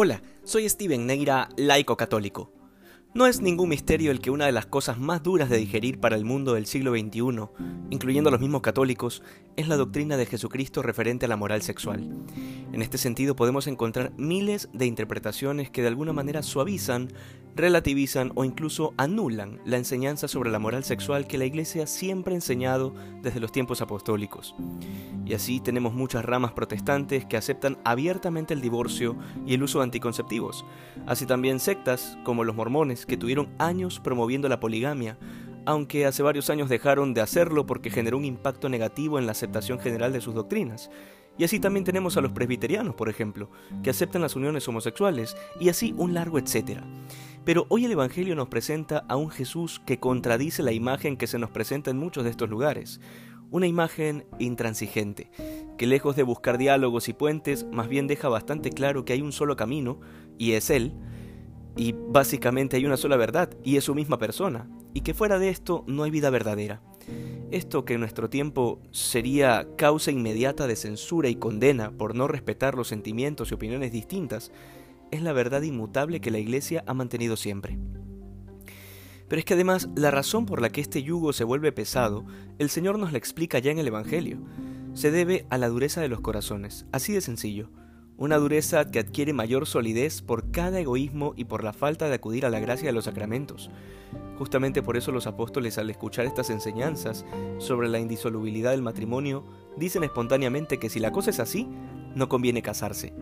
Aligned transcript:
Hola, 0.00 0.22
soy 0.44 0.68
Steven 0.68 1.08
Neira, 1.08 1.48
laico 1.56 1.96
católico. 1.96 2.52
No 3.14 3.26
es 3.26 3.40
ningún 3.40 3.70
misterio 3.70 4.12
el 4.12 4.20
que 4.20 4.30
una 4.30 4.46
de 4.46 4.52
las 4.52 4.64
cosas 4.64 4.96
más 4.96 5.24
duras 5.24 5.50
de 5.50 5.56
digerir 5.56 5.98
para 5.98 6.14
el 6.14 6.24
mundo 6.24 6.54
del 6.54 6.66
siglo 6.66 6.92
XXI, 6.92 7.48
incluyendo 7.90 8.28
a 8.28 8.30
los 8.30 8.40
mismos 8.40 8.62
católicos, 8.62 9.24
es 9.56 9.66
la 9.66 9.76
doctrina 9.76 10.16
de 10.16 10.26
Jesucristo 10.26 10.82
referente 10.82 11.26
a 11.26 11.28
la 11.28 11.36
moral 11.36 11.62
sexual. 11.62 12.08
En 12.72 12.80
este 12.80 12.96
sentido 12.96 13.34
podemos 13.34 13.66
encontrar 13.66 14.12
miles 14.16 14.68
de 14.72 14.86
interpretaciones 14.86 15.68
que 15.68 15.82
de 15.82 15.88
alguna 15.88 16.12
manera 16.12 16.44
suavizan, 16.44 17.08
relativizan 17.58 18.32
o 18.36 18.44
incluso 18.44 18.94
anulan 18.96 19.60
la 19.64 19.76
enseñanza 19.76 20.28
sobre 20.28 20.50
la 20.50 20.58
moral 20.58 20.84
sexual 20.84 21.26
que 21.26 21.38
la 21.38 21.44
Iglesia 21.44 21.86
siempre 21.86 22.32
ha 22.32 22.36
enseñado 22.36 22.94
desde 23.20 23.40
los 23.40 23.52
tiempos 23.52 23.82
apostólicos. 23.82 24.54
Y 25.26 25.34
así 25.34 25.60
tenemos 25.60 25.92
muchas 25.92 26.24
ramas 26.24 26.52
protestantes 26.52 27.26
que 27.26 27.36
aceptan 27.36 27.76
abiertamente 27.84 28.54
el 28.54 28.60
divorcio 28.60 29.16
y 29.44 29.54
el 29.54 29.62
uso 29.62 29.80
de 29.80 29.84
anticonceptivos, 29.84 30.64
así 31.06 31.26
también 31.26 31.58
sectas 31.58 32.16
como 32.24 32.44
los 32.44 32.54
mormones 32.54 33.04
que 33.06 33.16
tuvieron 33.16 33.48
años 33.58 34.00
promoviendo 34.00 34.48
la 34.48 34.60
poligamia, 34.60 35.18
aunque 35.66 36.06
hace 36.06 36.22
varios 36.22 36.48
años 36.50 36.68
dejaron 36.68 37.12
de 37.12 37.20
hacerlo 37.20 37.66
porque 37.66 37.90
generó 37.90 38.16
un 38.16 38.24
impacto 38.24 38.68
negativo 38.68 39.18
en 39.18 39.26
la 39.26 39.32
aceptación 39.32 39.80
general 39.80 40.12
de 40.12 40.20
sus 40.20 40.34
doctrinas. 40.34 40.90
Y 41.36 41.44
así 41.44 41.60
también 41.60 41.84
tenemos 41.84 42.16
a 42.16 42.20
los 42.20 42.32
presbiterianos, 42.32 42.94
por 42.94 43.08
ejemplo, 43.08 43.50
que 43.82 43.90
aceptan 43.90 44.22
las 44.22 44.34
uniones 44.34 44.66
homosexuales, 44.66 45.36
y 45.60 45.68
así 45.68 45.94
un 45.96 46.14
largo 46.14 46.38
etcétera. 46.38 46.82
Pero 47.48 47.64
hoy 47.70 47.86
el 47.86 47.92
Evangelio 47.92 48.34
nos 48.34 48.48
presenta 48.48 49.06
a 49.08 49.16
un 49.16 49.30
Jesús 49.30 49.80
que 49.86 49.98
contradice 49.98 50.62
la 50.62 50.72
imagen 50.72 51.16
que 51.16 51.26
se 51.26 51.38
nos 51.38 51.48
presenta 51.48 51.90
en 51.90 51.96
muchos 51.96 52.24
de 52.24 52.28
estos 52.28 52.50
lugares. 52.50 53.00
Una 53.50 53.66
imagen 53.66 54.26
intransigente, 54.38 55.30
que 55.78 55.86
lejos 55.86 56.14
de 56.14 56.24
buscar 56.24 56.58
diálogos 56.58 57.08
y 57.08 57.14
puentes, 57.14 57.64
más 57.72 57.88
bien 57.88 58.06
deja 58.06 58.28
bastante 58.28 58.68
claro 58.68 59.06
que 59.06 59.14
hay 59.14 59.22
un 59.22 59.32
solo 59.32 59.56
camino, 59.56 59.98
y 60.36 60.52
es 60.52 60.68
Él, 60.68 60.92
y 61.74 61.94
básicamente 61.96 62.76
hay 62.76 62.84
una 62.84 62.98
sola 62.98 63.16
verdad, 63.16 63.48
y 63.64 63.78
es 63.78 63.84
su 63.84 63.94
misma 63.94 64.18
persona, 64.18 64.68
y 64.92 65.00
que 65.00 65.14
fuera 65.14 65.38
de 65.38 65.48
esto 65.48 65.84
no 65.86 66.02
hay 66.02 66.10
vida 66.10 66.28
verdadera. 66.28 66.82
Esto 67.50 67.86
que 67.86 67.94
en 67.94 68.00
nuestro 68.00 68.28
tiempo 68.28 68.78
sería 68.90 69.66
causa 69.78 70.10
inmediata 70.10 70.66
de 70.66 70.76
censura 70.76 71.30
y 71.30 71.36
condena 71.36 71.92
por 71.92 72.14
no 72.14 72.28
respetar 72.28 72.74
los 72.74 72.88
sentimientos 72.88 73.50
y 73.50 73.54
opiniones 73.54 73.90
distintas, 73.90 74.52
es 75.10 75.22
la 75.22 75.32
verdad 75.32 75.62
inmutable 75.62 76.20
que 76.20 76.30
la 76.30 76.38
Iglesia 76.38 76.84
ha 76.86 76.94
mantenido 76.94 77.36
siempre. 77.36 77.78
Pero 79.28 79.38
es 79.38 79.44
que 79.44 79.54
además 79.54 79.88
la 79.94 80.10
razón 80.10 80.46
por 80.46 80.62
la 80.62 80.70
que 80.70 80.80
este 80.80 81.02
yugo 81.02 81.32
se 81.32 81.44
vuelve 81.44 81.70
pesado, 81.70 82.24
el 82.58 82.70
Señor 82.70 82.98
nos 82.98 83.12
la 83.12 83.18
explica 83.18 83.58
ya 83.58 83.70
en 83.70 83.78
el 83.78 83.88
Evangelio. 83.88 84.38
Se 84.94 85.10
debe 85.10 85.46
a 85.50 85.58
la 85.58 85.68
dureza 85.68 86.00
de 86.00 86.08
los 86.08 86.20
corazones, 86.20 86.86
así 86.92 87.12
de 87.12 87.20
sencillo. 87.20 87.70
Una 88.16 88.38
dureza 88.38 88.90
que 88.90 88.98
adquiere 88.98 89.32
mayor 89.32 89.66
solidez 89.66 90.22
por 90.22 90.50
cada 90.50 90.80
egoísmo 90.80 91.34
y 91.36 91.44
por 91.44 91.62
la 91.62 91.72
falta 91.72 92.08
de 92.08 92.14
acudir 92.14 92.46
a 92.46 92.50
la 92.50 92.58
gracia 92.58 92.88
de 92.88 92.92
los 92.92 93.04
sacramentos. 93.04 93.70
Justamente 94.38 94.82
por 94.82 94.96
eso 94.96 95.12
los 95.12 95.26
apóstoles 95.26 95.78
al 95.78 95.90
escuchar 95.90 96.24
estas 96.24 96.50
enseñanzas 96.50 97.24
sobre 97.58 97.88
la 97.88 98.00
indisolubilidad 98.00 98.70
del 98.70 98.82
matrimonio 98.82 99.44
dicen 99.76 100.04
espontáneamente 100.04 100.78
que 100.78 100.88
si 100.88 101.00
la 101.00 101.12
cosa 101.12 101.30
es 101.30 101.38
así, 101.38 101.68
no 102.14 102.28
conviene 102.28 102.62
casarse. 102.62 103.12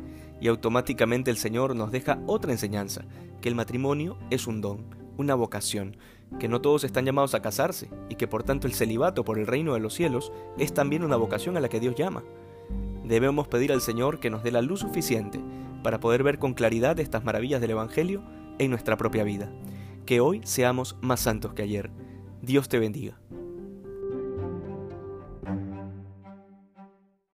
Y 0.41 0.49
automáticamente 0.49 1.31
el 1.31 1.37
Señor 1.37 1.75
nos 1.75 1.91
deja 1.91 2.19
otra 2.27 2.53
enseñanza, 2.53 3.05
que 3.41 3.49
el 3.49 3.55
matrimonio 3.55 4.19
es 4.31 4.47
un 4.47 4.61
don, 4.61 4.85
una 5.17 5.35
vocación, 5.35 5.97
que 6.39 6.49
no 6.49 6.61
todos 6.61 6.85
están 6.85 7.05
llamados 7.05 7.35
a 7.35 7.43
casarse, 7.43 7.89
y 8.09 8.17
que 8.17 8.29
por 8.29 8.43
tanto 8.43 8.67
el 8.67 8.75
celibato 8.75 9.25
por 9.25 9.39
el 9.39 9.47
reino 9.47 9.75
de 9.75 9.81
los 9.81 9.95
cielos 9.95 10.33
es 10.59 10.75
también 10.75 11.05
una 11.05 11.17
vocación 11.17 11.57
a 11.57 11.61
la 11.61 11.69
que 11.69 11.81
Dios 11.81 11.95
llama. 11.95 12.25
Debemos 13.05 13.49
pedir 13.49 13.73
al 13.73 13.81
Señor 13.81 14.19
que 14.19 14.31
nos 14.31 14.43
dé 14.43 14.51
la 14.51 14.63
luz 14.63 14.81
suficiente 14.81 15.41
para 15.83 16.01
poder 16.01 16.23
ver 16.23 16.39
con 16.39 16.55
claridad 16.55 16.99
estas 16.99 17.25
maravillas 17.25 17.61
del 17.61 17.71
Evangelio 17.71 18.23
en 18.59 18.71
nuestra 18.71 18.97
propia 18.97 19.25
vida. 19.25 19.51
Que 20.05 20.21
hoy 20.21 20.41
seamos 20.45 20.97
más 21.01 21.21
santos 21.21 21.55
que 21.55 21.63
ayer. 21.63 21.91
Dios 22.43 22.69
te 22.69 22.79
bendiga. 22.79 23.17